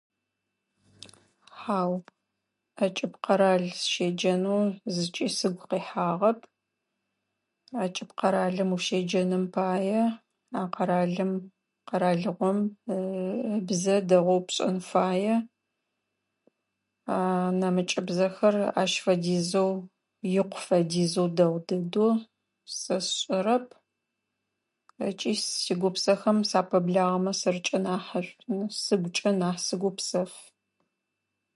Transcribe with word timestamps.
Хьау. 1.57 1.93
Ӏэкӏыб 2.77 3.13
къэрал 3.23 3.63
сыщеджэнэу 3.79 4.63
зыкӏи 4.93 5.27
сыгу 5.37 5.65
къихьагъэп. 5.69 6.39
Ӏэкӏыб 7.77 8.09
къэралым 8.19 8.69
ущеджэным 8.75 9.45
пае 9.53 10.01
а 10.59 10.61
къэралым 10.75 11.31
къэралыгъом 11.87 12.59
ыбзэ 13.57 13.95
дэгъоу 14.07 14.41
пшӏэн 14.45 14.77
фае. 14.89 15.35
Нэмыкӏыбзэхэр 17.59 18.55
ащ 18.81 18.91
фэдизэу 19.03 19.71
икъу 20.41 20.61
фэдизэу 20.67 21.27
дэгъу 21.37 21.59
дэдэу 21.67 22.11
сэ 22.79 22.95
сшӏэрэп 23.07 23.67
ыкӏи 25.07 25.33
сигупсэхэм 25.63 26.37
сапэблагъэмэ 26.49 27.31
сэркӏэ 27.41 27.77
нахьшӏун 27.85 28.59
сыгукӏэ 28.83 29.29
нахь 29.39 29.69
гупсэф. 29.81 30.33